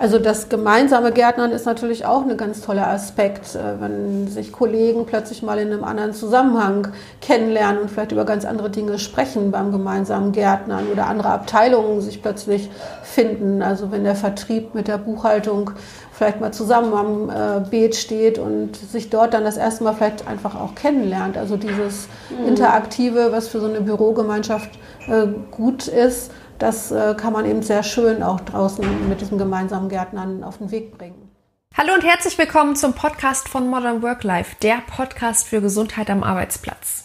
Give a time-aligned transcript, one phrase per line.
[0.00, 5.06] Also das gemeinsame Gärtnern ist natürlich auch ein ganz toller Aspekt, äh, wenn sich Kollegen
[5.06, 9.72] plötzlich mal in einem anderen Zusammenhang kennenlernen und vielleicht über ganz andere Dinge sprechen beim
[9.72, 12.70] gemeinsamen Gärtnern oder andere Abteilungen sich plötzlich
[13.02, 13.60] finden.
[13.60, 15.72] Also wenn der Vertrieb mit der Buchhaltung
[16.12, 20.28] vielleicht mal zusammen am äh, Beet steht und sich dort dann das erste Mal vielleicht
[20.28, 21.36] einfach auch kennenlernt.
[21.36, 22.46] Also dieses mhm.
[22.46, 24.70] Interaktive, was für so eine Bürogemeinschaft
[25.08, 29.88] äh, gut ist das äh, kann man eben sehr schön auch draußen mit diesem gemeinsamen
[29.88, 31.30] Gärtnern auf den Weg bringen.
[31.76, 36.24] Hallo und herzlich willkommen zum Podcast von Modern Work Life, der Podcast für Gesundheit am
[36.24, 37.04] Arbeitsplatz.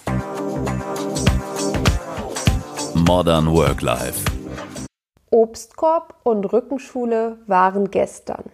[2.95, 4.25] Modern Work Life.
[5.30, 8.45] Obstkorb und Rückenschule waren gestern.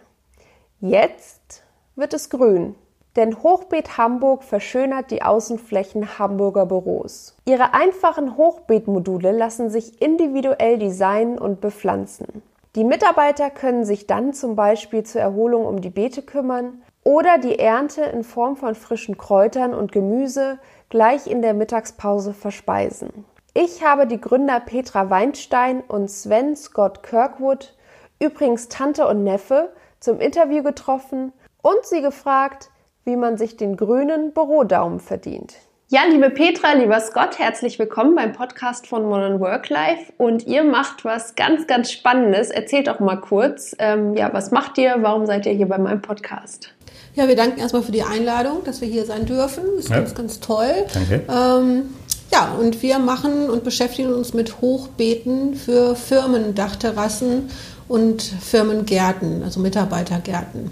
[0.80, 1.62] Jetzt
[1.94, 2.74] wird es grün.
[3.16, 7.34] Denn Hochbeet Hamburg verschönert die Außenflächen Hamburger Büros.
[7.44, 12.42] Ihre einfachen Hochbeetmodule lassen sich individuell designen und bepflanzen.
[12.76, 17.58] Die Mitarbeiter können sich dann zum Beispiel zur Erholung um die Beete kümmern oder die
[17.58, 23.24] Ernte in Form von frischen Kräutern und Gemüse gleich in der Mittagspause verspeisen.
[23.54, 27.74] Ich habe die Gründer Petra Weinstein und Sven Scott Kirkwood,
[28.20, 32.70] übrigens Tante und Neffe, zum Interview getroffen und sie gefragt,
[33.10, 35.54] wie man sich den grünen Bürodaumen verdient.
[35.88, 40.12] Ja, liebe Petra, lieber Scott, herzlich willkommen beim Podcast von Modern Work Life.
[40.16, 42.50] Und ihr macht was ganz, ganz Spannendes.
[42.50, 44.98] Erzählt doch mal kurz, ähm, ja, was macht ihr?
[45.00, 46.72] Warum seid ihr hier bei meinem Podcast?
[47.16, 49.64] Ja, wir danken erstmal für die Einladung, dass wir hier sein dürfen.
[49.74, 49.96] Das ist ja.
[49.96, 50.86] ganz, ganz toll.
[50.94, 51.24] Danke.
[51.28, 51.92] Ähm,
[52.32, 57.50] ja, und wir machen und beschäftigen uns mit Hochbeeten für Firmendachterrassen
[57.88, 60.70] und Firmengärten, also Mitarbeitergärten.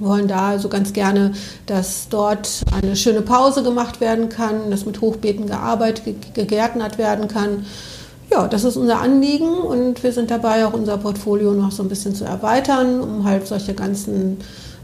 [0.00, 1.32] Wollen da also ganz gerne,
[1.66, 7.66] dass dort eine schöne Pause gemacht werden kann, dass mit Hochbeeten gearbeitet, gegärtnert werden kann.
[8.30, 11.88] Ja, das ist unser Anliegen und wir sind dabei, auch unser Portfolio noch so ein
[11.88, 14.38] bisschen zu erweitern, um halt solche ganzen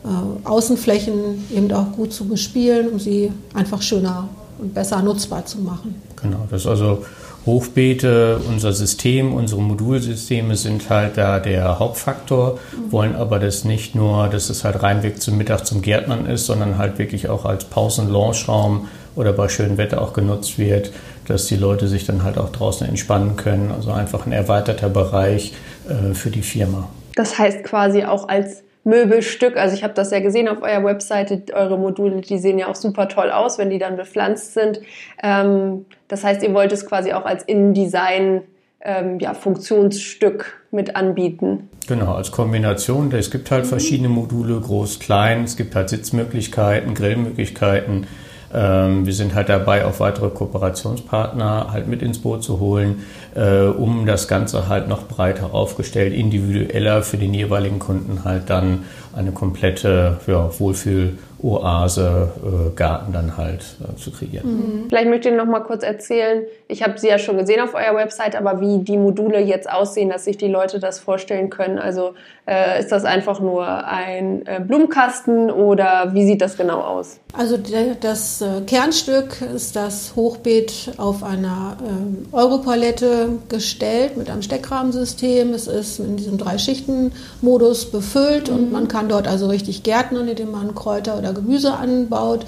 [0.05, 4.29] äh, Außenflächen eben auch gut zu bespielen, um sie einfach schöner
[4.59, 6.01] und besser nutzbar zu machen.
[6.21, 7.05] Genau, das ist also
[7.47, 12.59] Hochbeete, unser System, unsere Modulsysteme sind halt da der Hauptfaktor,
[12.91, 16.77] wollen aber das nicht nur, dass es halt reinweg zum Mittag zum Gärtnern ist, sondern
[16.77, 20.91] halt wirklich auch als Pausen-Launchraum oder bei schönem Wetter auch genutzt wird,
[21.27, 23.71] dass die Leute sich dann halt auch draußen entspannen können.
[23.71, 25.53] Also einfach ein erweiterter Bereich
[25.89, 26.89] äh, für die Firma.
[27.15, 29.57] Das heißt quasi auch als Möbelstück.
[29.57, 31.43] Also ich habe das ja gesehen auf eurer Webseite.
[31.53, 34.81] Eure Module, die sehen ja auch super toll aus, wenn die dann bepflanzt sind.
[35.23, 38.43] Ähm, das heißt, ihr wollt es quasi auch als Innendesign
[38.81, 41.69] ähm, ja, Funktionsstück mit anbieten.
[41.89, 43.11] Genau, als Kombination.
[43.13, 45.45] Es gibt halt verschiedene Module, groß, klein.
[45.45, 48.07] Es gibt halt Sitzmöglichkeiten, Grillmöglichkeiten.
[48.55, 53.63] Ähm, wir sind halt dabei, auch weitere Kooperationspartner halt mit ins Boot zu holen, äh,
[53.65, 59.33] um das Ganze halt noch breiter aufgestellt, individueller für den jeweiligen Kunden halt dann eine
[59.33, 64.49] komplette ja, Wohlfühl- Oase, äh, Garten dann halt äh, zu kreieren.
[64.49, 64.89] Mhm.
[64.89, 67.95] Vielleicht möchte ich noch mal kurz erzählen, ich habe sie ja schon gesehen auf eurer
[67.95, 71.79] Website, aber wie die Module jetzt aussehen, dass sich die Leute das vorstellen können.
[71.79, 72.15] Also
[72.47, 77.21] äh, ist das einfach nur ein äh, Blumenkasten oder wie sieht das genau aus?
[77.33, 77.59] Also
[78.01, 85.53] das äh, Kernstück ist das Hochbeet auf einer ähm, Europalette gestellt mit einem Steckrahmensystem.
[85.53, 88.57] Es ist in diesem Drei-Schichten-Modus befüllt mhm.
[88.57, 92.47] und man kann dort also richtig gärtnern, indem man Kräuter oder oder Gemüse anbaut.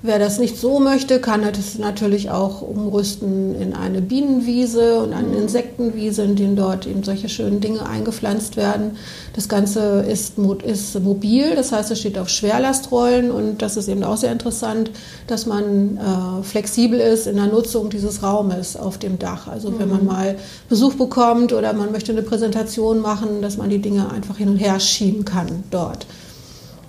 [0.00, 5.36] Wer das nicht so möchte, kann das natürlich auch umrüsten in eine Bienenwiese und eine
[5.36, 8.92] Insektenwiese, in denen dort eben solche schönen Dinge eingepflanzt werden.
[9.34, 14.04] Das Ganze ist, ist mobil, das heißt, es steht auf Schwerlastrollen und das ist eben
[14.04, 14.92] auch sehr interessant,
[15.26, 19.48] dass man äh, flexibel ist in der Nutzung dieses Raumes auf dem Dach.
[19.48, 20.06] Also wenn man mhm.
[20.06, 20.36] mal
[20.68, 24.58] Besuch bekommt oder man möchte eine Präsentation machen, dass man die Dinge einfach hin und
[24.58, 26.06] her schieben kann dort.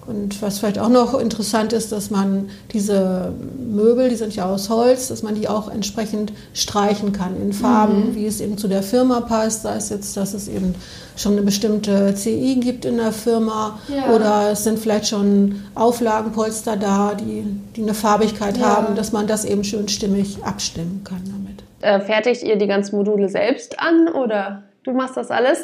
[0.10, 4.68] Und was vielleicht auch noch interessant ist, dass man diese Möbel, die sind ja aus
[4.72, 8.16] Holz, dass man die auch entsprechend streichen kann in Farben, mhm.
[8.16, 9.62] wie es eben zu der Firma passt.
[9.62, 10.74] Sei es jetzt, dass es eben
[11.16, 14.12] schon eine bestimmte CI gibt in der Firma ja.
[14.12, 17.44] oder es sind vielleicht schon Auflagenpolster da, die,
[17.76, 18.66] die eine Farbigkeit ja.
[18.66, 21.64] haben, dass man das eben schön stimmig abstimmen kann damit.
[21.82, 24.64] Äh, fertigt ihr die ganzen Module selbst an oder?
[24.90, 25.60] Du machst das alles?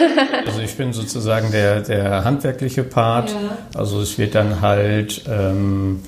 [0.46, 3.28] also ich bin sozusagen der, der handwerkliche Part.
[3.28, 3.36] Ja.
[3.74, 6.00] Also es wird dann halt ähm,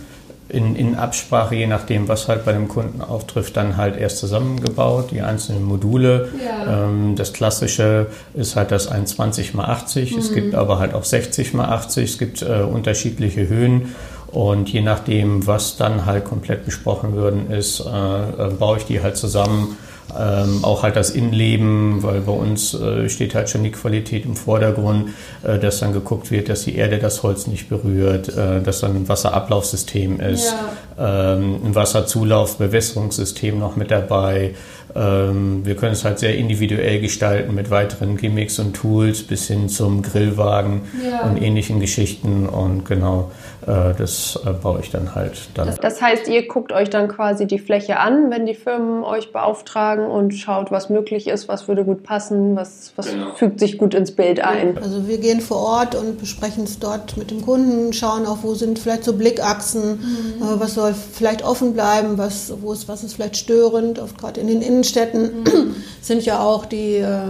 [0.48, 5.10] in, in Absprache, je nachdem, was halt bei dem Kunden auftrifft, dann halt erst zusammengebaut,
[5.10, 6.30] die einzelnen Module.
[6.42, 6.86] Ja.
[6.86, 10.12] Ähm, das Klassische ist halt das 120 x 80.
[10.12, 10.18] Mhm.
[10.18, 12.10] Es gibt aber halt auch 60 x 80.
[12.10, 13.94] Es gibt äh, unterschiedliche Höhen.
[14.28, 19.02] Und je nachdem, was dann halt komplett besprochen würden ist, äh, äh, baue ich die
[19.02, 19.76] halt zusammen
[20.18, 24.36] ähm, auch halt das Innenleben, weil bei uns äh, steht halt schon die Qualität im
[24.36, 25.10] Vordergrund,
[25.42, 28.96] äh, dass dann geguckt wird, dass die Erde das Holz nicht berührt, äh, dass dann
[28.96, 30.54] ein Wasserablaufsystem ist,
[30.98, 31.34] ja.
[31.34, 34.54] ähm, ein Wasserzulauf, Bewässerungssystem noch mit dabei.
[34.94, 39.68] Ähm, wir können es halt sehr individuell gestalten mit weiteren Gimmicks und Tools bis hin
[39.68, 41.22] zum Grillwagen ja.
[41.22, 43.30] und ähnlichen Geschichten und genau
[43.66, 45.66] äh, das äh, baue ich dann halt dann.
[45.66, 49.32] Das, das, heißt, ihr guckt euch dann quasi die Fläche an, wenn die Firmen euch
[49.32, 53.32] beauftragen und schaut, was möglich ist, was würde gut passen, was, was genau.
[53.34, 54.78] fügt sich gut ins Bild ein.
[54.78, 58.54] Also wir gehen vor Ort und besprechen es dort mit dem Kunden, schauen auch, wo
[58.54, 60.42] sind vielleicht so Blickachsen, mhm.
[60.42, 64.40] äh, was soll vielleicht offen bleiben, was, wo ist, was ist vielleicht störend, oft gerade
[64.40, 65.76] in den Innenstädten mhm.
[66.00, 67.20] sind ja auch die äh,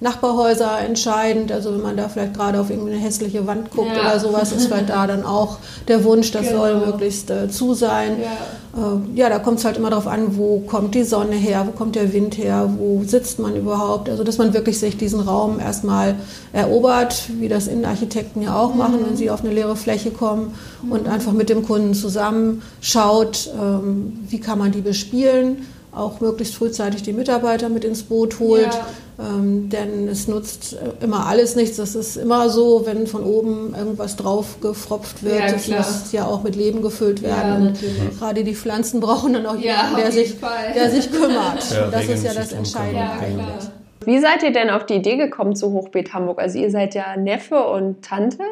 [0.00, 1.52] Nachbarhäuser entscheidend.
[1.52, 4.00] Also wenn man da vielleicht gerade auf irgendeine hässliche Wand guckt ja.
[4.00, 6.60] oder sowas, ist vielleicht da dann auch der Wunsch, das genau.
[6.60, 8.16] soll möglichst äh, zu sein.
[8.20, 11.64] Ja, äh, ja da kommt es halt immer darauf an, wo kommt die Sonne her,
[11.66, 14.08] wo kommt der Wind her, wo sitzt man überhaupt.
[14.08, 16.16] Also dass man wirklich sich diesen Raum erstmal
[16.52, 19.06] erobert, wie das Innenarchitekten ja auch machen, mhm.
[19.06, 20.92] wenn sie auf eine leere Fläche kommen mhm.
[20.92, 25.58] und einfach mit dem Kunden zusammen schaut, ähm, wie kann man die bespielen
[25.92, 28.72] auch möglichst frühzeitig die Mitarbeiter mit ins Boot holt.
[28.72, 28.86] Ja.
[29.18, 31.76] Ähm, denn es nutzt äh, immer alles nichts.
[31.76, 35.38] Das ist immer so, wenn von oben irgendwas drauf gefropft wird.
[35.38, 37.74] Ja, das muss ja auch mit Leben gefüllt werden.
[37.74, 40.36] Ja, gerade die Pflanzen brauchen dann auch jemanden, der sich,
[40.74, 41.62] der sich kümmert.
[41.92, 43.70] das ist ja das Entscheidende eigentlich.
[44.04, 46.40] Wie seid ihr denn auf die Idee gekommen zu Hochbeet Hamburg?
[46.40, 48.42] Also ihr seid ja Neffe und Tante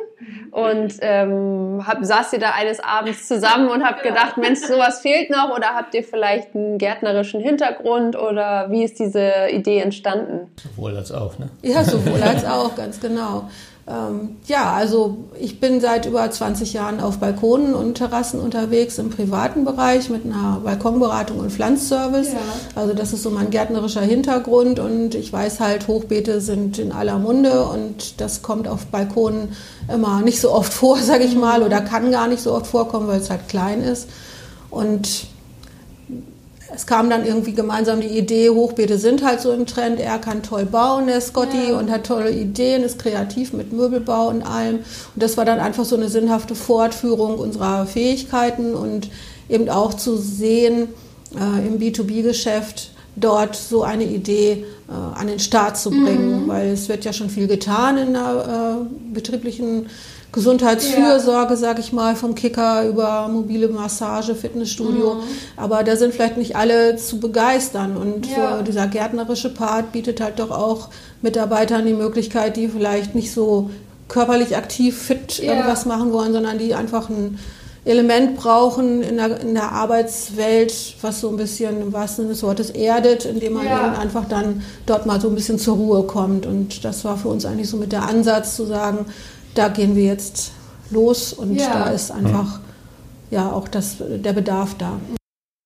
[0.51, 5.31] und ähm, hab, saßt ihr da eines Abends zusammen und habt gedacht, Mensch, sowas fehlt
[5.31, 10.51] noch oder habt ihr vielleicht einen gärtnerischen Hintergrund oder wie ist diese Idee entstanden?
[10.57, 11.49] Sowohl als auch, ne?
[11.63, 13.49] Ja, sowohl als auch, ganz genau.
[13.91, 19.11] Ähm, ja, also ich bin seit über 20 Jahren auf Balkonen und Terrassen unterwegs im
[19.11, 22.33] privaten Bereich mit einer Balkonberatung und Pflanzservice.
[22.33, 22.39] Ja.
[22.77, 27.19] Also das ist so mein gärtnerischer Hintergrund und ich weiß halt, Hochbeete sind in aller
[27.19, 29.57] Munde und das kommt auf Balkonen
[29.93, 33.09] immer nicht so oft vor, sage ich mal, oder kann gar nicht so oft vorkommen,
[33.09, 34.09] weil es halt klein ist.
[34.71, 35.27] Und
[36.75, 39.99] es kam dann irgendwie gemeinsam die Idee, Hochbeete sind halt so im Trend.
[40.01, 41.79] Er kann toll bauen, der Scotty, ja.
[41.79, 44.77] und hat tolle Ideen, ist kreativ mit Möbelbau und allem.
[44.77, 49.11] Und das war dann einfach so eine sinnhafte Fortführung unserer Fähigkeiten und
[49.49, 50.89] eben auch zu sehen
[51.35, 56.49] äh, im B2B-Geschäft, dort so eine Idee äh, an den Start zu bringen, mhm.
[56.49, 59.87] weil es wird ja schon viel getan in der äh, betrieblichen
[60.33, 61.57] Gesundheitsfürsorge, ja.
[61.57, 65.15] sag ich mal, vom Kicker über mobile Massage, Fitnessstudio.
[65.15, 65.21] Mhm.
[65.57, 67.97] Aber da sind vielleicht nicht alle zu begeistern.
[67.97, 68.59] Und ja.
[68.59, 70.89] so dieser gärtnerische Part bietet halt doch auch
[71.23, 73.71] Mitarbeitern die Möglichkeit, die vielleicht nicht so
[74.09, 75.53] körperlich aktiv fit ja.
[75.53, 77.39] irgendwas machen wollen, sondern die einfach ein
[77.85, 82.43] Element brauchen in der, in der Arbeitswelt, was so ein bisschen im wahrsten Sinne des
[82.43, 83.87] Wortes erdet, indem man ja.
[83.87, 86.45] eben einfach dann dort mal so ein bisschen zur Ruhe kommt.
[86.45, 89.07] Und das war für uns eigentlich so mit der Ansatz zu sagen,
[89.55, 90.53] da gehen wir jetzt
[90.91, 91.71] los und ja.
[91.73, 92.61] da ist einfach
[93.31, 95.01] ja auch das, der Bedarf da.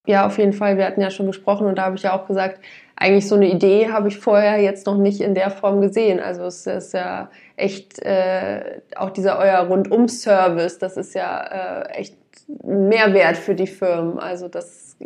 [0.07, 0.77] Ja, auf jeden Fall.
[0.77, 2.61] Wir hatten ja schon gesprochen und da habe ich ja auch gesagt,
[2.97, 6.21] eigentlich so eine Idee habe ich vorher jetzt noch nicht in der Form gesehen.
[6.21, 12.17] Also es ist ja echt äh, auch dieser euer Rundum-Service, das ist ja äh, echt
[12.49, 14.19] ein Mehrwert für die Firmen.
[14.19, 14.97] Also das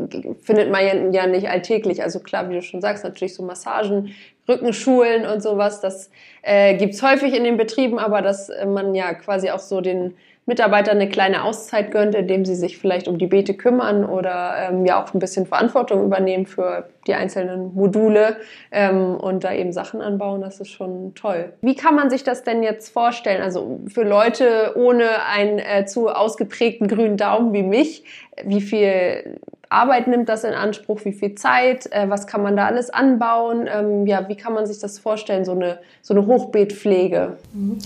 [0.42, 2.02] findet man ja nicht alltäglich.
[2.02, 4.12] Also klar, wie du schon sagst, natürlich so Massagen,
[4.48, 6.10] Rückenschulen und sowas, das
[6.42, 10.14] äh, gibt's häufig in den Betrieben, aber dass äh, man ja quasi auch so den
[10.48, 14.86] Mitarbeitern eine kleine Auszeit gönnt, indem sie sich vielleicht um die Beete kümmern oder ähm,
[14.86, 18.38] ja auch ein bisschen Verantwortung übernehmen für die einzelnen Module
[18.72, 21.52] ähm, und da eben Sachen anbauen, das ist schon toll.
[21.60, 23.43] Wie kann man sich das denn jetzt vorstellen?
[23.43, 28.05] Also für Leute ohne einen äh, zu ausgeprägten grünen Daumen wie mich,
[28.43, 29.38] wie viel
[29.70, 33.69] Arbeit nimmt das in Anspruch, wie viel Zeit, äh, was kann man da alles anbauen,
[33.70, 37.37] ähm, ja, wie kann man sich das vorstellen, so eine, so eine Hochbeetpflege?
[37.53, 37.79] Mhm.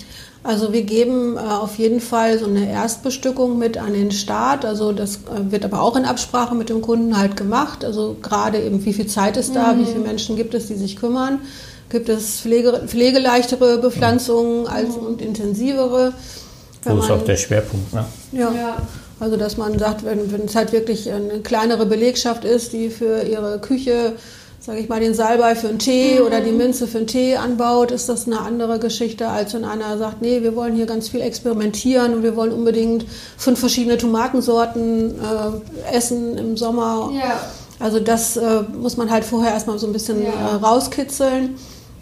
[0.43, 4.65] Also wir geben äh, auf jeden Fall so eine Erstbestückung mit an den Start.
[4.65, 7.83] Also das äh, wird aber auch in Absprache mit dem Kunden halt gemacht.
[7.83, 9.79] Also gerade eben, wie viel Zeit ist da, mhm.
[9.79, 11.39] wie viele Menschen gibt es, die sich kümmern.
[11.89, 16.13] Gibt es pflege, pflegeleichtere Bepflanzungen als und intensivere?
[16.83, 18.05] Wo ist auch der Schwerpunkt, ne?
[18.31, 18.51] Ja.
[18.51, 18.77] ja.
[19.23, 23.21] Also dass man sagt, wenn, wenn es halt wirklich eine kleinere Belegschaft ist, die für
[23.23, 24.13] ihre Küche
[24.59, 26.25] sage ich mal, den Salbei für einen Tee mhm.
[26.25, 29.97] oder die Minze für einen Tee anbaut, ist das eine andere Geschichte, als wenn einer
[29.97, 33.05] sagt, nee, wir wollen hier ganz viel experimentieren und wir wollen unbedingt
[33.37, 37.11] fünf verschiedene Tomatensorten äh, essen im Sommer.
[37.13, 37.41] Ja.
[37.79, 40.29] Also das äh, muss man halt vorher erstmal so ein bisschen ja.
[40.29, 41.55] äh, rauskitzeln.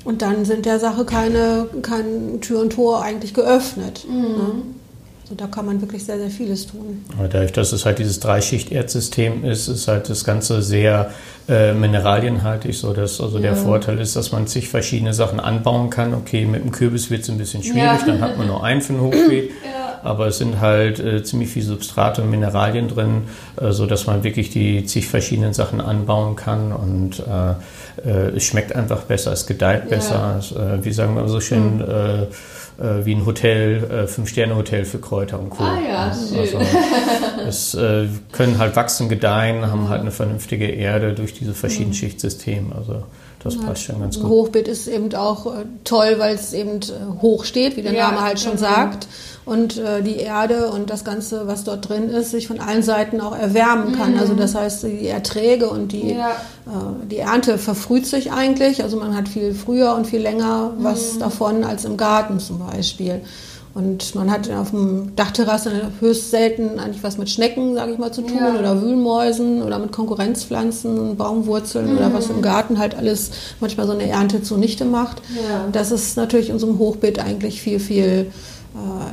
[0.04, 4.06] Und dann sind der Sache keine, kein Tür und Tor eigentlich geöffnet.
[4.08, 4.22] Mhm.
[4.22, 4.52] Ne?
[5.24, 7.06] Also da kann man wirklich sehr, sehr vieles tun.
[7.18, 11.12] Dadurch, dass es halt dieses Dreischicht-Erdsystem ist, ist halt das Ganze sehr
[11.48, 13.44] äh, mineralienhaltig, so dass also ja.
[13.44, 16.14] der Vorteil ist, dass man sich verschiedene Sachen anbauen kann.
[16.14, 18.06] Okay, mit dem Kürbis wird es ein bisschen schwierig, ja.
[18.06, 19.52] dann hat man nur einen für ein Hochbeet.
[19.64, 20.00] Ja.
[20.04, 23.24] Aber es sind halt äh, ziemlich viel Substrate und Mineralien drin,
[23.62, 28.44] äh, so dass man wirklich die zig verschiedenen Sachen anbauen kann und äh, äh, es
[28.44, 30.38] schmeckt einfach besser, es gedeiht besser.
[30.40, 32.28] Es, äh, wie sagen wir so schön, mhm
[32.82, 35.64] äh, wie ein Hotel, äh, Fünf-Sterne-Hotel für Kräuter und Co.
[35.64, 36.40] Ah ja, schön.
[36.40, 36.60] Also,
[37.48, 42.74] es äh, können halt wachsen, gedeihen, haben halt eine vernünftige Erde durch dieses Verschiedenschichtsystem.
[42.74, 43.04] Also
[43.44, 44.30] das ja, passt schon ganz gut.
[44.30, 48.10] Hochbeet ist eben auch äh, toll, weil es eben äh, hoch steht, wie der ja,
[48.10, 48.64] Name halt schon genau.
[48.64, 49.08] sagt.
[49.44, 53.20] Und äh, die Erde und das Ganze, was dort drin ist, sich von allen Seiten
[53.22, 54.14] auch erwärmen kann.
[54.14, 54.20] Mhm.
[54.20, 56.30] Also das heißt, die Erträge und die, ja.
[56.68, 58.84] äh, die Ernte verfrüht sich eigentlich.
[58.84, 61.20] Also man hat viel früher und viel länger was mhm.
[61.20, 63.22] davon als im Garten zum Beispiel.
[63.74, 65.72] Und man hat auf dem Dachterrasse
[66.02, 68.60] höchst selten eigentlich was mit Schnecken, sage ich mal, zu tun ja.
[68.60, 71.98] oder Wühlmäusen oder mit Konkurrenzpflanzen, Baumwurzeln mhm.
[71.98, 73.32] oder was im Garten halt alles
[73.62, 75.22] manchmal so eine Ernte zunichte macht.
[75.36, 75.70] Ja.
[75.72, 78.32] Das ist natürlich in so einem Hochbeet eigentlich viel, viel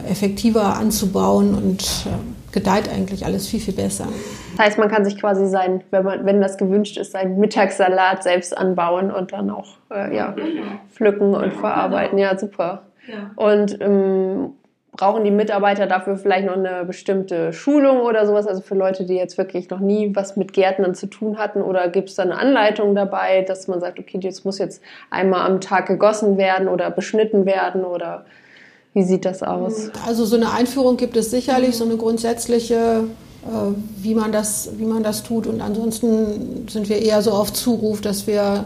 [0.09, 4.07] effektiver anzubauen und äh, gedeiht eigentlich alles viel, viel besser.
[4.57, 8.23] Das heißt, man kann sich quasi sein, wenn, man, wenn das gewünscht ist, seinen Mittagssalat
[8.23, 10.35] selbst anbauen und dann auch äh, ja,
[10.91, 12.19] pflücken und verarbeiten.
[12.19, 12.83] Ja, super.
[13.37, 14.51] Und ähm,
[14.93, 18.47] brauchen die Mitarbeiter dafür vielleicht noch eine bestimmte Schulung oder sowas?
[18.47, 21.63] Also für Leute, die jetzt wirklich noch nie was mit Gärtnern zu tun hatten?
[21.63, 25.47] Oder gibt es da eine Anleitung dabei, dass man sagt, okay, das muss jetzt einmal
[25.47, 27.85] am Tag gegossen werden oder beschnitten werden?
[27.85, 28.27] Oder
[28.99, 29.91] wie sieht das aus?
[30.07, 33.05] Also so eine Einführung gibt es sicherlich, so eine grundsätzliche
[33.45, 33.49] äh,
[34.03, 35.47] wie man das, wie man das tut.
[35.47, 38.65] Und ansonsten sind wir eher so auf Zuruf, dass wir ja.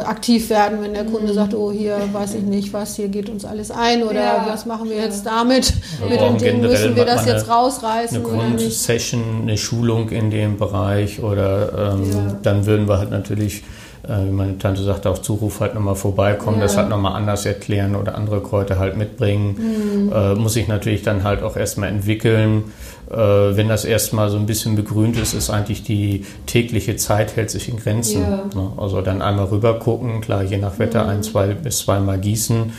[0.00, 1.34] äh, aktiv werden, wenn der Kunde mhm.
[1.34, 4.46] sagt, oh hier weiß ich nicht was, hier geht uns alles ein oder ja.
[4.46, 5.72] was machen wir jetzt damit?
[6.00, 8.18] Wir Mit dem Ding müssen wir das jetzt rausreißen.
[8.18, 12.36] Eine Grundsession, eine Schulung in dem Bereich oder ähm, ja.
[12.42, 13.62] dann würden wir halt natürlich
[14.08, 16.64] äh, wie meine Tante sagte, auf Zuruf halt nochmal vorbeikommen, ja.
[16.64, 20.06] das halt nochmal anders erklären oder andere Kräuter halt mitbringen.
[20.06, 20.12] Mhm.
[20.12, 22.64] Äh, muss ich natürlich dann halt auch erstmal entwickeln.
[23.10, 27.50] Äh, wenn das erstmal so ein bisschen begrünt ist, ist eigentlich die tägliche Zeit hält
[27.50, 28.22] sich in Grenzen.
[28.22, 28.44] Ja.
[28.54, 28.72] Ne?
[28.76, 31.10] Also dann einmal rüber gucken, klar, je nach Wetter mhm.
[31.10, 32.72] ein, zwei bis zweimal gießen.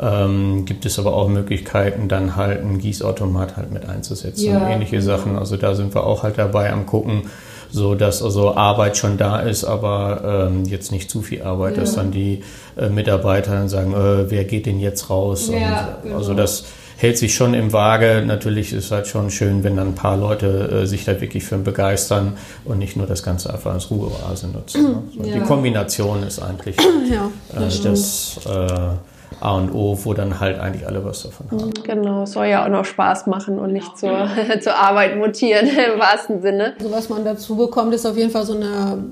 [0.00, 4.56] Ähm, gibt es aber auch Möglichkeiten, dann halt einen Gießautomat halt mit einzusetzen ja.
[4.56, 5.36] und ähnliche Sachen.
[5.38, 7.24] Also da sind wir auch halt dabei am gucken,
[7.72, 11.80] so dass also Arbeit schon da ist, aber ähm, jetzt nicht zu viel Arbeit, ja.
[11.80, 12.42] dass dann die
[12.76, 15.48] äh, Mitarbeiter dann sagen, äh, wer geht denn jetzt raus?
[15.48, 16.18] Ja, und, genau.
[16.18, 16.64] Also das
[16.98, 18.22] hält sich schon im Waage.
[18.24, 21.44] Natürlich ist es halt schon schön, wenn dann ein paar Leute äh, sich da wirklich
[21.44, 24.82] für begeistern und nicht nur das Ganze einfach als Ruheoase nutzen.
[24.82, 25.02] Ne?
[25.16, 25.34] So, ja.
[25.34, 26.76] Die Kombination ist eigentlich
[27.54, 29.11] das, äh, das äh,
[29.42, 31.66] A und O, wo dann halt eigentlich alle was davon haben.
[31.66, 34.28] Mhm, genau, soll ja auch noch Spaß machen und nicht zur,
[34.60, 36.74] zur Arbeit mutieren im wahrsten Sinne.
[36.78, 39.04] Also was man dazu bekommt, ist auf jeden Fall so eine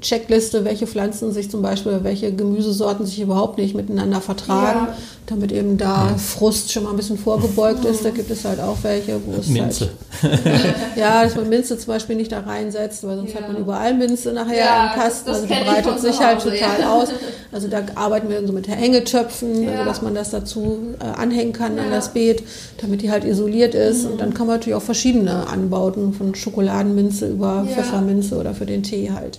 [0.00, 4.96] Checkliste, welche Pflanzen sich zum Beispiel, welche Gemüsesorten sich überhaupt nicht miteinander vertragen, ja.
[5.26, 8.04] damit eben da Frust schon mal ein bisschen vorgebeugt ist.
[8.04, 9.90] Da gibt es halt auch welche, wo es Minze.
[10.22, 10.40] Halt,
[10.96, 13.40] ja, dass man Minze zum Beispiel nicht da reinsetzt, weil sonst ja.
[13.40, 15.30] hat man überall Minze nachher ja, im Kasten.
[15.30, 17.08] also die breitet sich halt Hause, total aus.
[17.52, 21.78] Also da arbeiten wir so mit Hängetöpfen, also dass man das dazu äh, anhängen kann
[21.78, 22.42] an das Beet,
[22.80, 24.04] damit die halt isoliert ist.
[24.04, 24.12] Mhm.
[24.12, 28.82] Und dann kann man natürlich auch verschiedene anbauten, von Schokoladenminze über Pfefferminze oder für den
[28.82, 29.38] Tee halt.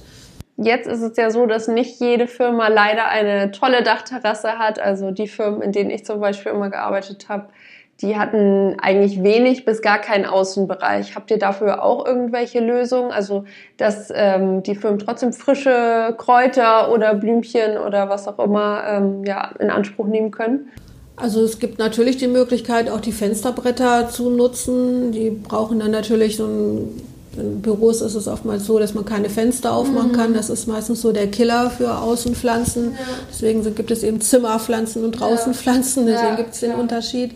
[0.58, 4.80] Jetzt ist es ja so, dass nicht jede Firma leider eine tolle Dachterrasse hat.
[4.80, 7.48] Also die Firmen, in denen ich zum Beispiel immer gearbeitet habe,
[8.02, 11.16] die hatten eigentlich wenig bis gar keinen Außenbereich.
[11.16, 13.12] Habt ihr dafür auch irgendwelche Lösungen?
[13.12, 13.46] Also,
[13.78, 19.52] dass ähm, die Firmen trotzdem frische Kräuter oder Blümchen oder was auch immer ähm, ja,
[19.60, 20.72] in Anspruch nehmen können?
[21.16, 25.12] Also es gibt natürlich die Möglichkeit, auch die Fensterbretter zu nutzen.
[25.12, 27.02] Die brauchen dann natürlich so ein
[27.38, 30.16] in Büros ist es oftmals so, dass man keine Fenster aufmachen mhm.
[30.16, 30.34] kann.
[30.34, 32.92] Das ist meistens so der Killer für Außenpflanzen.
[32.92, 32.98] Ja.
[33.32, 36.06] Deswegen gibt es eben Zimmerpflanzen und Draußenpflanzen.
[36.06, 37.32] Deswegen gibt es den Unterschied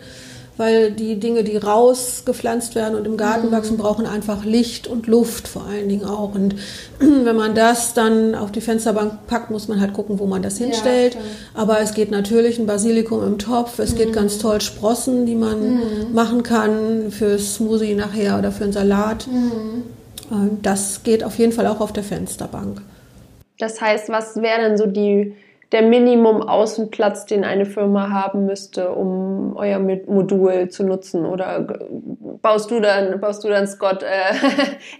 [0.57, 3.51] weil die Dinge, die rausgepflanzt werden und im Garten mhm.
[3.51, 6.33] wachsen, brauchen einfach Licht und Luft vor allen Dingen auch.
[6.33, 6.55] Und
[6.99, 10.57] wenn man das dann auf die Fensterbank packt, muss man halt gucken, wo man das
[10.57, 11.15] hinstellt.
[11.15, 11.21] Ja,
[11.53, 13.97] Aber es geht natürlich ein Basilikum im Topf, es mhm.
[13.97, 16.13] geht ganz toll Sprossen, die man mhm.
[16.13, 19.27] machen kann fürs Smoothie nachher oder für einen Salat.
[19.27, 19.83] Mhm.
[20.63, 22.81] Das geht auf jeden Fall auch auf der Fensterbank.
[23.59, 25.35] Das heißt, was wäre denn so die
[25.71, 31.25] der Minimum Außenplatz, den eine Firma haben müsste, um euer Modul zu nutzen?
[31.25, 31.79] Oder
[32.41, 34.35] baust du dann, baust du dann Scott äh,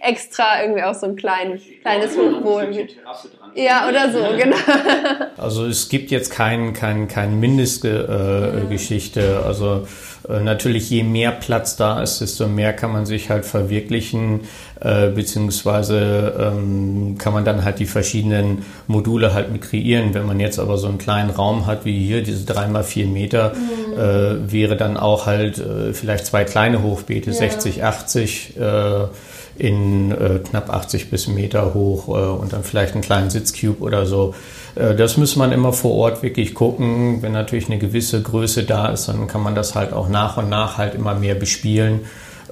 [0.00, 2.88] extra irgendwie auch so ein klein, kleines Hochboden?
[3.54, 4.56] Ja, oder so, genau.
[5.38, 9.20] Also es gibt jetzt kein, kein, kein Mindestgeschichte.
[9.20, 9.86] Äh, also
[10.28, 14.40] äh, natürlich, je mehr Platz da ist, desto mehr kann man sich halt verwirklichen,
[14.80, 20.12] äh, beziehungsweise ähm, kann man dann halt die verschiedenen Module halt mit kreieren.
[20.12, 23.06] Wenn man jetzt aber so einen kleinen Raum hat wie hier, diese drei mal vier
[23.06, 23.98] Meter, mhm.
[23.98, 27.36] äh, wäre dann auch halt äh, vielleicht zwei kleine Hochbeete, ja.
[27.36, 29.06] 60, 80 äh,
[29.58, 34.06] in äh, knapp 80 bis Meter hoch äh, und dann vielleicht einen kleinen Sitzcube oder
[34.06, 34.34] so.
[34.74, 37.22] Äh, das muss man immer vor Ort wirklich gucken.
[37.22, 40.48] Wenn natürlich eine gewisse Größe da ist, dann kann man das halt auch nach und
[40.48, 42.00] nach halt immer mehr bespielen.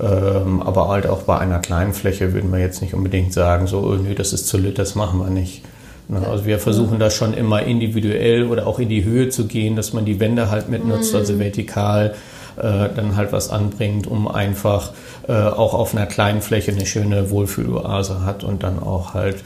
[0.01, 3.79] Ähm, aber halt auch bei einer kleinen Fläche würden wir jetzt nicht unbedingt sagen, so,
[3.79, 5.63] oh, nö, das ist zu lit, das machen wir nicht.
[6.09, 9.77] Ne, also wir versuchen das schon immer individuell oder auch in die Höhe zu gehen,
[9.77, 11.39] dass man die Wände halt mitnutzt, also mhm.
[11.39, 12.15] vertikal
[12.57, 14.93] äh, dann halt was anbringt, um einfach
[15.29, 19.37] äh, auch auf einer kleinen Fläche eine schöne Wohlfühloase hat und dann auch halt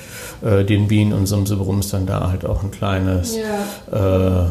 [0.45, 4.51] äh, den Bienen und Sumsebrums dann da halt auch ein kleines ja.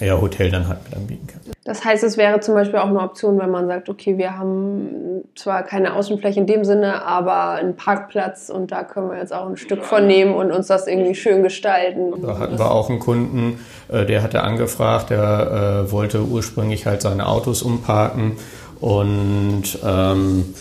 [0.00, 1.40] Ja, Hotel dann halt mit anbieten kann.
[1.64, 5.24] Das heißt, es wäre zum Beispiel auch eine Option, wenn man sagt, okay, wir haben
[5.34, 9.48] zwar keine Außenfläche in dem Sinne, aber einen Parkplatz und da können wir jetzt auch
[9.48, 12.12] ein Stück von nehmen und uns das irgendwie schön gestalten.
[12.22, 17.00] Da hatten wir auch einen Kunden, äh, der hatte angefragt, der äh, wollte ursprünglich halt
[17.00, 18.36] seine Autos umparken
[18.80, 20.54] und ähm,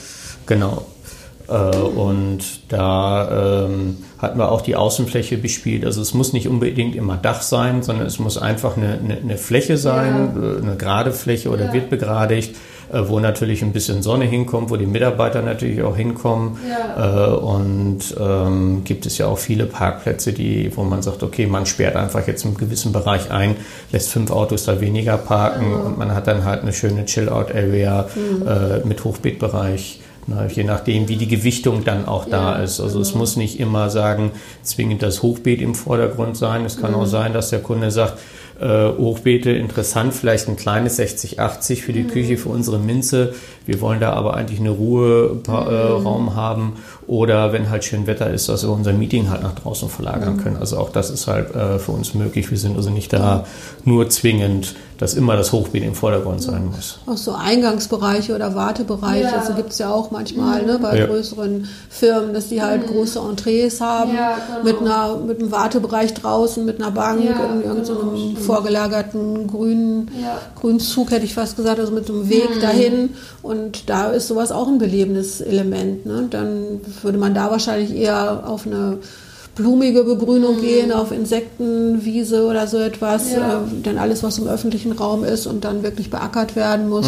[0.45, 0.85] genau.
[1.49, 5.85] Äh, und da ähm, hatten wir auch die Außenfläche bespielt.
[5.85, 9.37] Also es muss nicht unbedingt immer Dach sein, sondern es muss einfach eine, eine, eine
[9.37, 10.41] Fläche sein, ja.
[10.41, 11.73] Äh, eine gerade Fläche oder ja.
[11.73, 12.55] wird begradigt,
[12.91, 16.57] äh, wo natürlich ein bisschen Sonne hinkommt, wo die Mitarbeiter natürlich auch hinkommen.
[16.67, 17.27] Ja.
[17.27, 21.65] Äh, und ähm, gibt es ja auch viele Parkplätze, die, wo man sagt, okay, man
[21.65, 23.57] sperrt einfach jetzt einen gewissen Bereich ein,
[23.91, 28.47] lässt fünf Autos da weniger parken und man hat dann halt eine schöne Chill-Out-Area mhm.
[28.47, 29.99] äh, mit Hochbeetbereich.
[30.25, 32.79] Na, je nachdem, wie die Gewichtung dann auch da ja, ist.
[32.79, 33.01] Also genau.
[33.01, 36.65] es muss nicht immer sagen, zwingend das Hochbeet im Vordergrund sein.
[36.65, 36.97] Es kann mhm.
[36.97, 38.19] auch sein, dass der Kunde sagt,
[38.59, 42.07] äh, Hochbeete interessant, vielleicht ein kleines 60-80 für die mhm.
[42.07, 43.33] Küche, für unsere Minze.
[43.65, 46.35] Wir wollen da aber eigentlich eine Ruheraum mhm.
[46.35, 46.73] haben
[47.07, 50.43] oder wenn halt schön Wetter ist, dass wir unser Meeting halt nach draußen verlagern mhm.
[50.43, 50.57] können.
[50.57, 52.49] Also auch das ist halt äh, für uns möglich.
[52.51, 53.45] Wir sind also nicht da
[53.85, 56.99] nur zwingend dass immer das Hochbeet im Vordergrund sein muss.
[57.07, 59.37] Auch so Eingangsbereiche oder Wartebereiche, ja.
[59.37, 60.67] also gibt es ja auch manchmal mhm.
[60.67, 61.07] ne, bei ja.
[61.07, 62.93] größeren Firmen, dass die halt mhm.
[62.93, 64.63] große Entrees haben ja, genau.
[64.63, 70.09] mit, einer, mit einem Wartebereich draußen, mit einer Bank in irgendeinem so genau, vorgelagerten grünen,
[70.55, 72.61] grünen Zug, hätte ich fast gesagt, also mit einem Weg mhm.
[72.61, 73.09] dahin.
[73.41, 73.52] Und
[73.87, 76.05] da ist sowas auch ein belebendes Element.
[76.05, 76.27] Ne?
[76.29, 78.99] Dann würde man da wahrscheinlich eher auf eine
[79.55, 80.61] blumige Begrünung mhm.
[80.61, 83.59] gehen, auf Insektenwiese oder so etwas, ja.
[83.59, 87.05] äh, denn alles, was im öffentlichen Raum ist und dann wirklich beackert werden muss.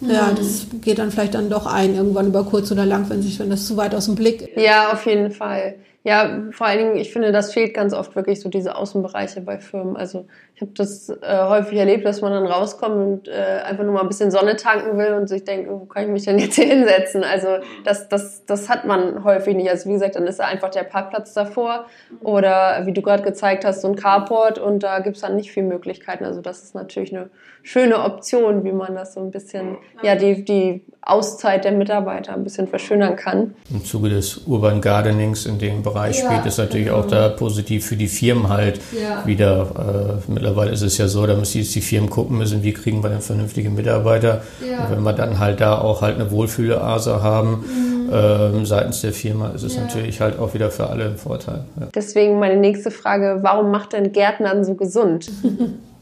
[0.00, 0.10] Mhm.
[0.10, 0.36] Ja, mhm.
[0.36, 3.50] das geht dann vielleicht dann doch ein, irgendwann über kurz oder lang, wenn sich, wenn
[3.50, 4.62] das zu weit aus dem Blick ist.
[4.62, 5.76] Ja, auf jeden Fall.
[6.06, 9.58] Ja, vor allen Dingen, ich finde, das fehlt ganz oft wirklich so diese Außenbereiche bei
[9.58, 9.96] Firmen.
[9.96, 13.94] Also ich habe das äh, häufig erlebt, dass man dann rauskommt und äh, einfach nur
[13.94, 16.56] mal ein bisschen Sonne tanken will und sich denkt, wo kann ich mich denn jetzt
[16.56, 17.24] hier hinsetzen?
[17.24, 19.70] Also das, das, das hat man häufig nicht.
[19.70, 21.86] Also wie gesagt, dann ist da einfach der Parkplatz davor
[22.20, 25.62] oder wie du gerade gezeigt hast, so ein Carport und da gibt's dann nicht viel
[25.62, 26.26] Möglichkeiten.
[26.26, 27.30] Also das ist natürlich eine
[27.62, 32.44] schöne Option, wie man das so ein bisschen, ja, die, die Auszeit der Mitarbeiter ein
[32.44, 33.54] bisschen verschönern kann.
[33.70, 36.98] Im Zuge des Urban Gardenings in dem Bereich ja, spielt es natürlich genau.
[36.98, 39.26] auch da positiv für die Firmen halt ja.
[39.26, 40.20] wieder.
[40.28, 43.02] Äh, mittlerweile ist es ja so, da müssen jetzt die Firmen gucken müssen, wie kriegen
[43.02, 44.42] wir denn vernünftige Mitarbeiter.
[44.60, 44.84] Ja.
[44.84, 48.10] Und wenn wir dann halt da auch halt eine Wohlfühlease haben, mhm.
[48.12, 51.64] ähm, seitens der Firma, ist es natürlich halt auch wieder für alle ein Vorteil.
[51.94, 55.30] Deswegen meine nächste Frage, warum macht denn Gärtnern so gesund?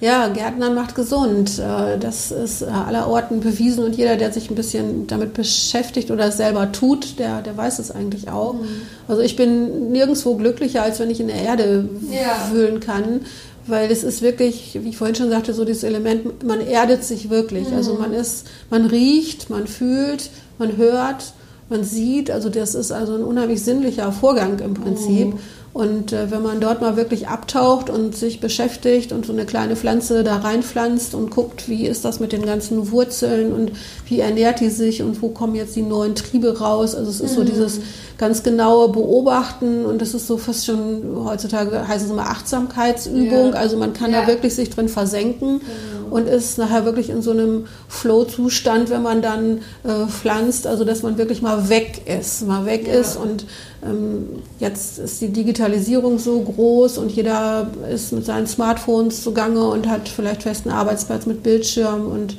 [0.00, 1.58] Ja, Gärtnern macht gesund.
[1.58, 6.26] Äh, das ist äh, allerorten bewiesen und jeder, der sich ein bisschen damit beschäftigt oder
[6.26, 8.54] es selber tut, der, der weiß es eigentlich auch.
[8.54, 8.82] Mhm.
[9.08, 12.52] Also ich bin nirgendwo glücklicher, als wenn ich in der Erde ja.
[12.52, 13.22] wühlen kann.
[13.68, 17.30] Weil es ist wirklich, wie ich vorhin schon sagte, so dieses Element, man erdet sich
[17.30, 17.68] wirklich.
[17.70, 17.76] Mhm.
[17.76, 21.32] Also man ist, man riecht, man fühlt, man hört,
[21.68, 22.30] man sieht.
[22.30, 25.34] Also das ist also ein unheimlich sinnlicher Vorgang im Prinzip.
[25.34, 25.38] Mhm.
[25.76, 29.76] Und äh, wenn man dort mal wirklich abtaucht und sich beschäftigt und so eine kleine
[29.76, 33.72] Pflanze da reinpflanzt und guckt, wie ist das mit den ganzen Wurzeln und
[34.06, 36.94] wie ernährt die sich und wo kommen jetzt die neuen Triebe raus.
[36.94, 37.36] Also es ist mhm.
[37.36, 37.80] so dieses
[38.16, 43.52] ganz genaue Beobachten und das ist so fast schon, heutzutage heißt es immer Achtsamkeitsübung.
[43.52, 43.58] Ja.
[43.58, 44.22] Also man kann ja.
[44.22, 45.95] da wirklich sich drin versenken genau.
[46.10, 51.02] Und ist nachher wirklich in so einem Flow-Zustand, wenn man dann äh, pflanzt, also dass
[51.02, 52.94] man wirklich mal weg ist, mal weg ja.
[52.94, 53.46] ist und
[53.84, 59.88] ähm, jetzt ist die Digitalisierung so groß und jeder ist mit seinen Smartphones zugange und
[59.88, 62.36] hat vielleicht festen Arbeitsplatz mit Bildschirm und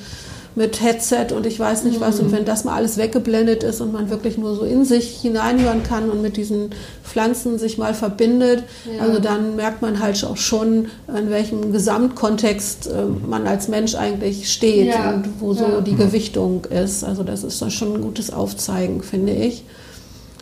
[0.57, 2.19] mit Headset und ich weiß nicht was.
[2.19, 5.83] Und wenn das mal alles weggeblendet ist und man wirklich nur so in sich hineinhören
[5.83, 6.71] kann und mit diesen
[7.03, 9.03] Pflanzen sich mal verbindet, ja.
[9.03, 14.51] also dann merkt man halt auch schon, in welchem Gesamtkontext äh, man als Mensch eigentlich
[14.51, 15.13] steht ja.
[15.13, 15.81] und wo so ja.
[15.81, 17.03] die Gewichtung ist.
[17.03, 19.63] Also das ist dann schon ein gutes Aufzeigen, finde ich.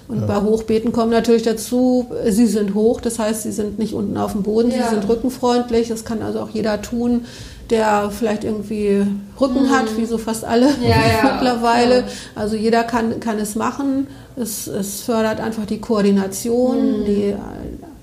[0.07, 0.27] Und ja.
[0.27, 4.33] bei Hochbeeten kommen natürlich dazu, sie sind hoch, das heißt, sie sind nicht unten auf
[4.33, 4.83] dem Boden, ja.
[4.83, 5.89] sie sind rückenfreundlich.
[5.89, 7.25] Das kann also auch jeder tun,
[7.69, 9.05] der vielleicht irgendwie
[9.39, 9.69] Rücken mhm.
[9.69, 12.05] hat, wie so fast alle ja, mittlerweile.
[12.35, 14.07] Also jeder kann, kann es machen.
[14.35, 17.05] Es, es fördert einfach die Koordination, mhm.
[17.05, 17.35] die,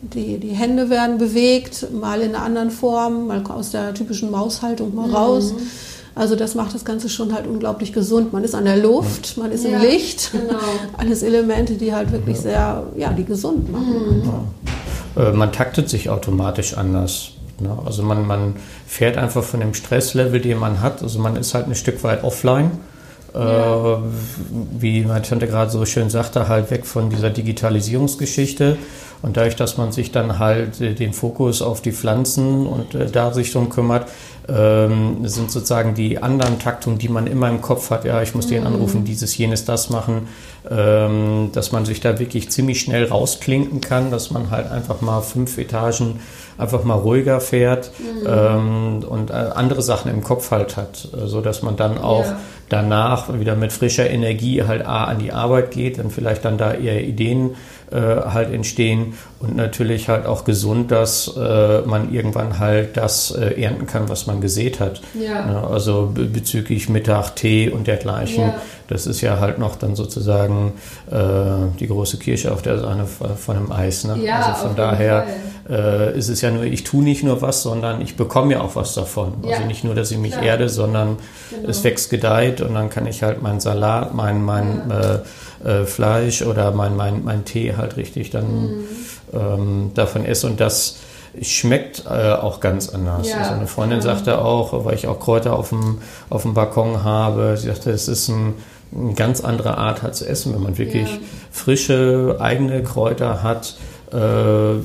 [0.01, 4.95] die, die Hände werden bewegt, mal in einer anderen Form, mal aus der typischen Maushaltung
[4.95, 5.15] mal mhm.
[5.15, 5.55] raus.
[6.15, 8.33] Also das macht das Ganze schon halt unglaublich gesund.
[8.33, 10.31] Man ist an der Luft, man ist ja, im Licht.
[10.33, 10.61] Genau.
[10.97, 14.23] Alles Elemente, die halt wirklich sehr, ja, die gesund machen.
[15.17, 15.23] Mhm.
[15.23, 17.31] Äh, man taktet sich automatisch anders.
[17.63, 17.79] Ne?
[17.85, 21.03] Also man, man fährt einfach von dem Stresslevel, den man hat.
[21.03, 22.71] Also man ist halt ein Stück weit offline.
[23.35, 23.95] Ja.
[23.95, 23.99] Äh,
[24.79, 28.77] wie meine Tante gerade so schön sagte, halt weg von dieser Digitalisierungsgeschichte.
[29.23, 33.07] Und dadurch, dass man sich dann halt äh, den Fokus auf die Pflanzen und äh,
[33.07, 34.09] da sich drum kümmert,
[34.49, 38.05] ähm, sind sozusagen die anderen Taktungen, die man immer im Kopf hat.
[38.05, 38.67] Ja, ich muss den mhm.
[38.67, 40.29] anrufen, dieses, jenes, das machen,
[40.69, 45.21] ähm, dass man sich da wirklich ziemlich schnell rausklinken kann, dass man halt einfach mal
[45.21, 46.21] fünf Etagen
[46.59, 48.27] einfach mal ruhiger fährt mhm.
[48.27, 52.25] ähm, und äh, andere Sachen im Kopf halt hat, äh, so dass man dann auch
[52.25, 52.37] ja.
[52.73, 56.73] Danach wieder mit frischer Energie halt A, an die Arbeit geht, dann vielleicht dann da
[56.73, 57.51] eher Ideen
[57.91, 63.61] äh, halt entstehen und natürlich halt auch gesund, dass äh, man irgendwann halt das äh,
[63.61, 65.03] ernten kann, was man gesät hat.
[65.13, 65.67] Ja.
[65.67, 68.45] Also bezüglich Mittag, Tee und dergleichen.
[68.45, 68.55] Ja.
[68.89, 70.73] Das ist ja halt noch dann sozusagen
[71.11, 71.15] äh,
[71.79, 74.05] die große Kirsche auf der Sahne von einem Eis.
[74.05, 74.19] Ne?
[74.23, 75.27] Ja, also von daher
[75.69, 78.75] äh, ist es ja nur, ich tue nicht nur was, sondern ich bekomme ja auch
[78.77, 79.35] was davon.
[79.47, 80.45] Also nicht nur, dass ich mich Klar.
[80.45, 81.19] erde, sondern
[81.51, 81.69] genau.
[81.69, 86.43] es wächst gedeiht und dann kann ich halt meinen Salat, mein, mein äh, äh, Fleisch
[86.43, 88.85] oder mein, mein, mein Tee halt richtig dann mhm
[89.33, 90.97] ähm, davon esse und das
[91.41, 93.29] schmeckt äh, auch ganz anders.
[93.29, 94.03] Ja, also eine Freundin ja.
[94.03, 95.99] sagte auch, weil ich auch Kräuter auf dem,
[96.29, 98.55] auf dem Balkon habe, sie sagte, es ist ein,
[98.95, 101.19] eine ganz andere Art halt zu essen, wenn man wirklich ja.
[101.51, 103.77] frische, eigene Kräuter hat,
[104.13, 104.77] äh,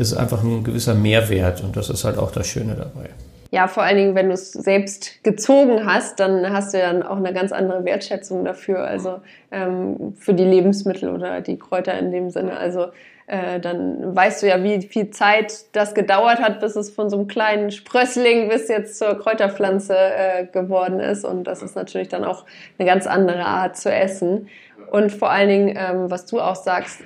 [0.00, 3.10] ist einfach ein gewisser Mehrwert und das ist halt auch das Schöne dabei.
[3.52, 7.16] Ja, vor allen Dingen, wenn du es selbst gezogen hast, dann hast du ja auch
[7.16, 12.30] eine ganz andere Wertschätzung dafür, also ähm, für die Lebensmittel oder die Kräuter in dem
[12.30, 12.56] Sinne.
[12.56, 12.86] Also
[13.26, 17.16] äh, dann weißt du ja, wie viel Zeit das gedauert hat, bis es von so
[17.16, 21.24] einem kleinen Sprössling bis jetzt zur Kräuterpflanze äh, geworden ist.
[21.24, 22.44] Und das ist natürlich dann auch
[22.78, 24.48] eine ganz andere Art zu essen.
[24.92, 27.00] Und vor allen Dingen, ähm, was du auch sagst,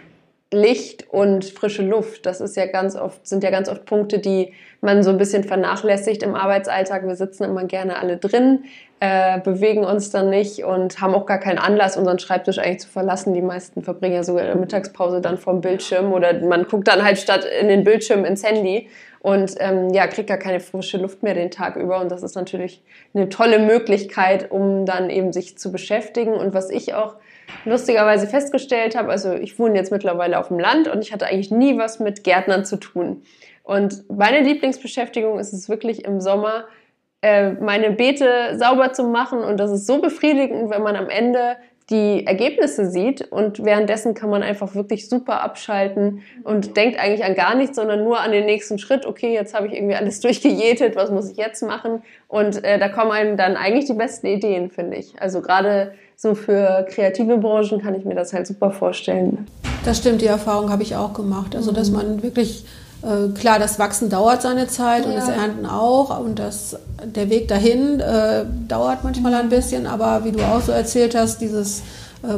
[0.52, 4.52] Licht und frische Luft, das ist ja ganz oft, sind ja ganz oft Punkte, die
[4.80, 7.06] man so ein bisschen vernachlässigt im Arbeitsalltag.
[7.06, 8.64] Wir sitzen immer gerne alle drin,
[9.00, 12.88] äh, bewegen uns dann nicht und haben auch gar keinen Anlass, unseren Schreibtisch eigentlich zu
[12.88, 13.34] verlassen.
[13.34, 17.18] Die meisten verbringen ja sogar ihre Mittagspause dann vorm Bildschirm oder man guckt dann halt
[17.18, 18.88] statt in den Bildschirm ins Handy
[19.20, 22.00] und ähm, ja, kriegt gar keine frische Luft mehr den Tag über.
[22.00, 22.82] Und das ist natürlich
[23.14, 26.34] eine tolle Möglichkeit, um dann eben sich zu beschäftigen.
[26.34, 27.16] Und was ich auch
[27.64, 31.50] lustigerweise festgestellt habe, also ich wohne jetzt mittlerweile auf dem Land und ich hatte eigentlich
[31.50, 33.22] nie was mit Gärtnern zu tun.
[33.62, 36.66] Und meine Lieblingsbeschäftigung ist es wirklich im Sommer,
[37.22, 39.38] äh, meine Beete sauber zu machen.
[39.38, 41.56] Und das ist so befriedigend, wenn man am Ende
[41.90, 47.34] die Ergebnisse sieht und währenddessen kann man einfach wirklich super abschalten und denkt eigentlich an
[47.34, 49.04] gar nichts, sondern nur an den nächsten Schritt.
[49.04, 52.02] Okay, jetzt habe ich irgendwie alles durchgejätet, was muss ich jetzt machen?
[52.28, 55.20] Und äh, da kommen einem dann eigentlich die besten Ideen, finde ich.
[55.20, 59.46] Also gerade so für kreative Branchen kann ich mir das halt super vorstellen.
[59.84, 61.54] Das stimmt, die Erfahrung habe ich auch gemacht.
[61.54, 62.64] Also dass man wirklich
[63.02, 65.10] äh, klar, das Wachsen dauert seine Zeit ja.
[65.10, 70.24] und das Ernten auch und das, der Weg dahin äh, dauert manchmal ein bisschen, aber
[70.24, 71.82] wie du auch so erzählt hast, dieses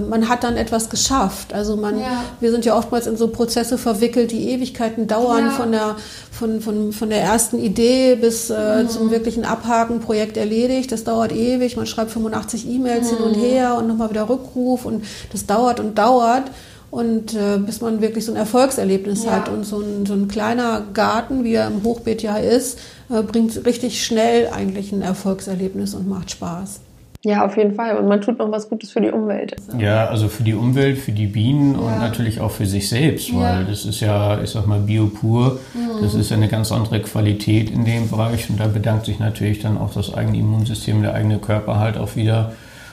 [0.01, 1.53] man hat dann etwas geschafft.
[1.53, 2.25] Also man, ja.
[2.41, 5.51] wir sind ja oftmals in so Prozesse verwickelt, die Ewigkeiten dauern ja.
[5.51, 5.97] von der
[6.31, 8.89] von, von, von der ersten Idee bis äh, mhm.
[8.89, 10.93] zum wirklichen Abhaken, Projekt erledigt.
[10.93, 11.77] Das dauert ewig.
[11.77, 13.17] Man schreibt 85 E-Mails mhm.
[13.17, 13.41] hin und mhm.
[13.41, 16.45] her und nochmal wieder Rückruf und das dauert und dauert
[16.91, 19.33] und äh, bis man wirklich so ein Erfolgserlebnis ja.
[19.33, 19.49] hat.
[19.49, 22.79] Und so ein, so ein kleiner Garten, wie er im Hochbeet ja ist,
[23.11, 26.81] äh, bringt richtig schnell eigentlich ein Erfolgserlebnis und macht Spaß.
[27.27, 27.97] Ja, auf jeden Fall.
[27.97, 29.57] Und man tut noch was Gutes für die Umwelt.
[29.77, 31.81] Ja, also für die Umwelt, für die Bienen ja.
[31.81, 33.63] und natürlich auch für sich selbst, weil ja.
[33.65, 35.59] das ist ja, ich sag mal, bio pur.
[35.75, 36.03] Mhm.
[36.03, 38.49] Das ist ja eine ganz andere Qualität in dem Bereich.
[38.49, 42.15] Und da bedankt sich natürlich dann auch das eigene Immunsystem, der eigene Körper halt auch
[42.15, 42.53] wieder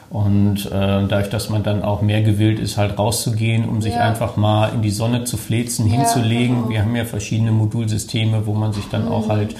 [0.09, 4.01] und äh, dadurch, dass man dann auch mehr gewillt ist, halt rauszugehen, um sich ja.
[4.01, 6.55] einfach mal in die Sonne zu flezen, hinzulegen.
[6.55, 6.69] Genau.
[6.69, 9.11] Wir haben ja verschiedene Modulsysteme, wo man sich dann mhm.
[9.11, 9.55] auch halt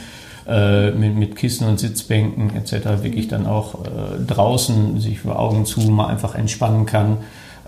[0.48, 3.04] äh, mit, mit Kissen und Sitzbänken etc.
[3.04, 3.88] wirklich dann auch äh,
[4.26, 7.18] draußen sich für Augen zu mal einfach entspannen kann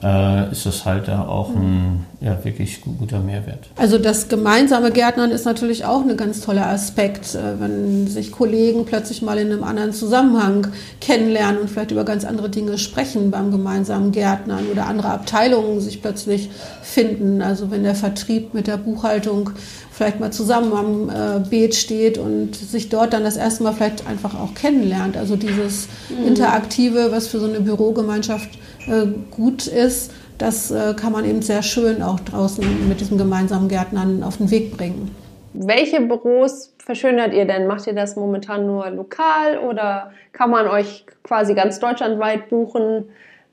[0.03, 3.69] äh, ist das halt da auch ein ja, wirklich guter Mehrwert.
[3.75, 8.85] Also das gemeinsame Gärtnern ist natürlich auch ein ganz toller Aspekt, äh, wenn sich Kollegen
[8.85, 10.67] plötzlich mal in einem anderen Zusammenhang
[10.99, 16.01] kennenlernen und vielleicht über ganz andere Dinge sprechen beim gemeinsamen Gärtnern oder andere Abteilungen sich
[16.01, 16.49] plötzlich
[16.81, 17.41] finden.
[17.41, 19.51] Also wenn der Vertrieb mit der Buchhaltung
[19.95, 24.05] vielleicht mal zusammen am äh, Beet steht und sich dort dann das erste Mal vielleicht
[24.08, 25.15] einfach auch kennenlernt.
[25.15, 26.27] Also dieses mhm.
[26.27, 28.49] Interaktive, was für so eine Bürogemeinschaft
[28.88, 33.69] äh, gut ist, das äh, kann man eben sehr schön auch draußen mit diesem gemeinsamen
[33.69, 35.15] Gärtnern auf den Weg bringen.
[35.53, 37.65] Welche Büros verschönert ihr denn?
[37.65, 43.05] Macht ihr das momentan nur lokal oder kann man euch quasi ganz deutschlandweit buchen?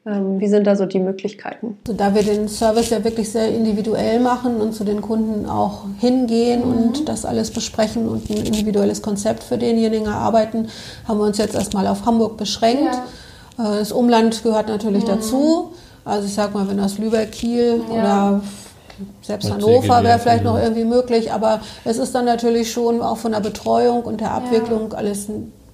[0.05, 1.79] Ähm, wie sind da so die Möglichkeiten?
[1.87, 5.85] Also da wir den Service ja wirklich sehr individuell machen und zu den Kunden auch
[6.01, 6.73] hingehen mhm.
[6.73, 10.69] und das alles besprechen und ein individuelles Konzept für denjenigen erarbeiten,
[11.07, 12.95] haben wir uns jetzt erstmal auf Hamburg beschränkt.
[13.59, 13.75] Ja.
[13.75, 15.09] Äh, das Umland gehört natürlich mhm.
[15.09, 15.73] dazu.
[16.05, 17.95] Also ich sag mal, wenn aus Lübeck, Kiel ja.
[17.95, 18.41] oder
[19.23, 23.33] selbst Hannover wäre vielleicht noch irgendwie möglich, aber es ist dann natürlich schon auch von
[23.33, 24.99] der Betreuung und der Abwicklung ja.
[24.99, 25.29] alles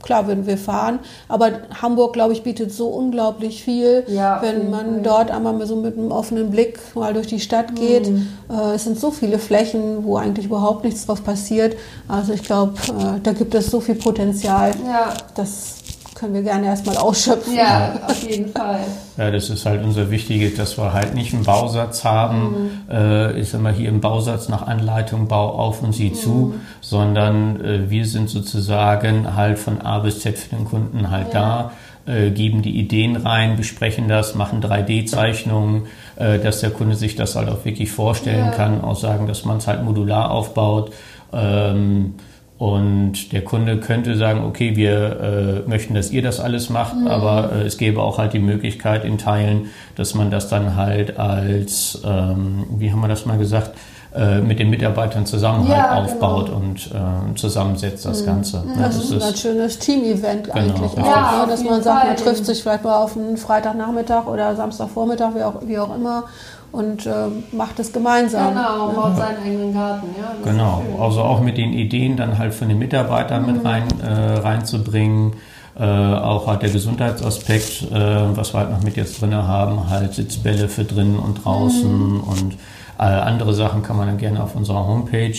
[0.08, 1.00] klar würden wir fahren.
[1.28, 1.50] Aber
[1.82, 6.10] Hamburg, glaube ich, bietet so unglaublich viel, ja, wenn man dort einmal so mit einem
[6.12, 8.10] offenen Blick mal durch die Stadt geht.
[8.10, 8.26] Mhm.
[8.50, 11.76] Äh, es sind so viele Flächen, wo eigentlich überhaupt nichts drauf passiert.
[12.08, 14.72] Also ich glaube, äh, da gibt es so viel Potenzial.
[14.86, 15.12] Ja.
[15.34, 15.77] Das
[16.18, 17.54] können wir gerne erstmal ausschöpfen.
[17.54, 18.80] Ja, auf jeden Fall.
[19.16, 22.90] Ja, das ist halt unser Wichtiges, dass wir halt nicht einen Bausatz haben, mhm.
[22.90, 26.14] äh, ich sag mal hier im Bausatz nach Anleitung, Bau auf und sieh mhm.
[26.14, 31.32] zu, sondern äh, wir sind sozusagen halt von A bis Z für den Kunden halt
[31.32, 31.70] ja.
[32.06, 37.14] da, äh, geben die Ideen rein, besprechen das, machen 3D-Zeichnungen, äh, dass der Kunde sich
[37.14, 38.50] das halt auch wirklich vorstellen ja.
[38.52, 40.92] kann, auch sagen, dass man es halt modular aufbaut.
[41.32, 42.14] Ähm,
[42.58, 47.06] und der Kunde könnte sagen, okay, wir äh, möchten, dass ihr das alles macht, mhm.
[47.06, 51.18] aber äh, es gäbe auch halt die Möglichkeit in Teilen, dass man das dann halt
[51.18, 53.70] als, ähm, wie haben wir das mal gesagt,
[54.12, 56.58] äh, mit den Mitarbeitern zusammen ja, halt aufbaut genau.
[56.58, 58.26] und äh, zusammensetzt das mhm.
[58.26, 58.64] Ganze.
[58.74, 61.50] Ja, das, das, ist ein schönes Team-Event genau, eigentlich auch, ja, ne?
[61.50, 65.54] dass man sagt, man trifft sich vielleicht mal auf einen Freitagnachmittag oder Samstagvormittag, wie auch,
[65.64, 66.24] wie auch immer
[66.72, 67.12] und äh,
[67.52, 68.54] macht es gemeinsam.
[68.54, 70.06] Genau, baut seinen eigenen Garten.
[70.18, 73.52] Ja, genau, also auch mit den Ideen dann halt von den Mitarbeitern mhm.
[73.52, 75.34] mit rein, äh, reinzubringen.
[75.78, 80.12] Äh, auch halt der Gesundheitsaspekt, äh, was wir halt noch mit jetzt drin haben, halt
[80.12, 82.20] Sitzbälle für drinnen und draußen mhm.
[82.20, 82.54] und
[82.98, 85.38] äh, andere Sachen kann man dann gerne auf unserer Homepage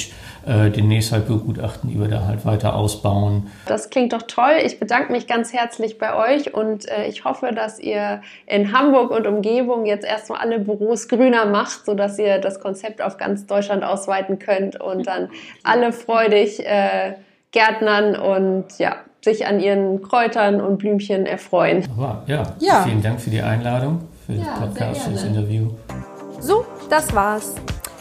[0.49, 3.51] äh, demnächst halt begutachten, die wir da halt weiter ausbauen.
[3.67, 4.57] Das klingt doch toll.
[4.65, 9.12] Ich bedanke mich ganz herzlich bei euch und äh, ich hoffe, dass ihr in Hamburg
[9.12, 13.83] und Umgebung jetzt erstmal alle Büros grüner macht, sodass ihr das Konzept auf ganz Deutschland
[13.83, 15.29] ausweiten könnt und dann
[15.63, 17.13] alle freudig äh,
[17.51, 21.88] Gärtnern und ja, sich an ihren Kräutern und Blümchen erfreuen.
[22.25, 25.69] Ja, ja, vielen Dank für die Einladung, für ja, den Podcast, für das Interview.
[26.39, 27.55] So, das war's.